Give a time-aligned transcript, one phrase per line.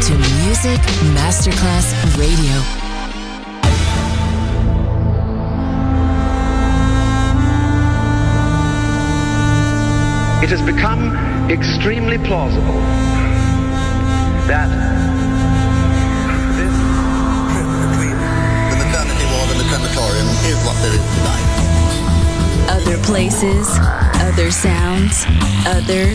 [0.00, 0.78] to Music
[1.12, 2.54] Masterclass Radio.
[10.40, 12.80] It has become extremely plausible
[14.46, 14.70] that
[16.54, 16.74] this
[17.50, 18.14] trip between
[18.70, 21.46] the maternity ward and the crematorium is what there is tonight.
[22.70, 23.66] Other places,
[24.22, 25.24] other sounds,
[25.66, 26.14] other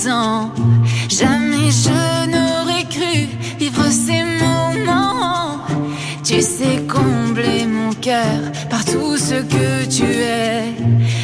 [0.00, 3.26] Jamais je n'aurais cru
[3.58, 5.58] vivre ces moments.
[6.22, 10.72] Tu sais combler mon cœur par tout ce que tu es.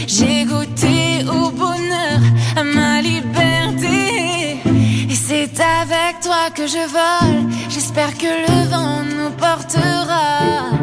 [0.09, 2.21] J'ai goûté au bonheur,
[2.57, 4.59] à ma liberté.
[5.09, 7.53] Et c'est avec toi que je vole.
[7.69, 10.75] J'espère que le vent nous portera.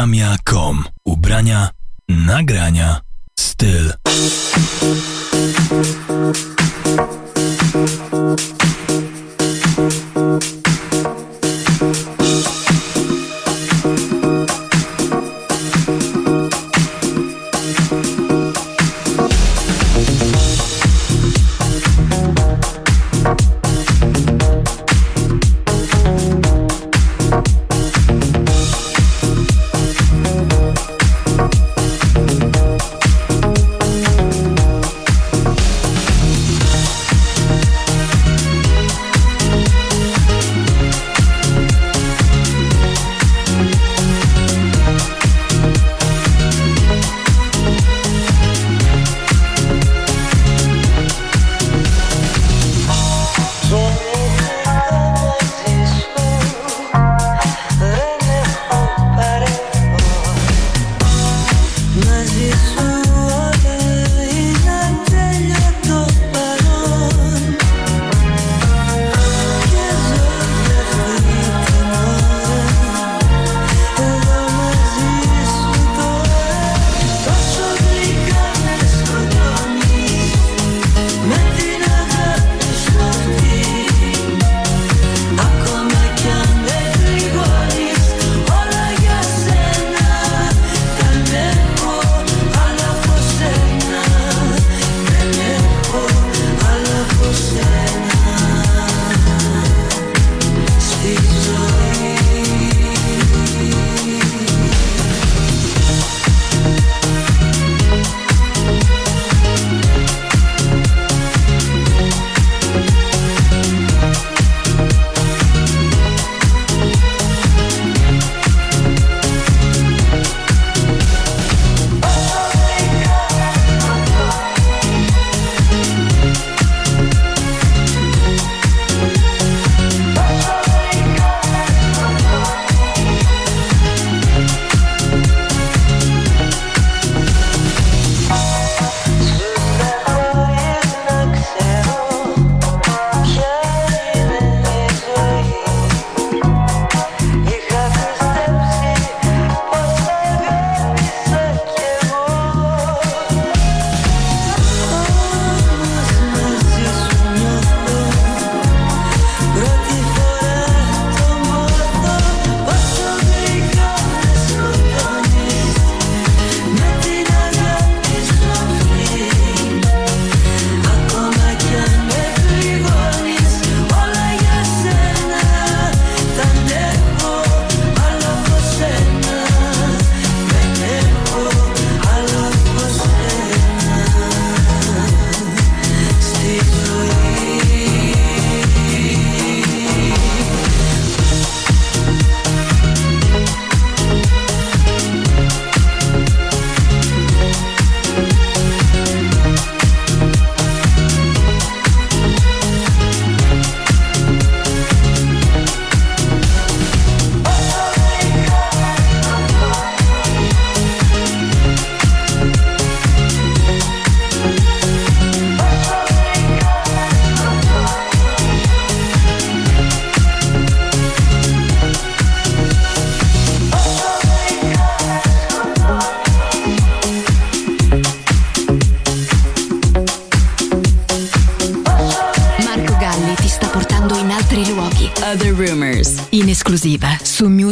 [0.00, 1.72] Alkopoligamia.com Ubrania,
[2.08, 3.02] nagrania,
[3.36, 3.92] styl.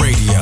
[0.00, 0.41] Radio.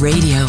[0.00, 0.46] Radio,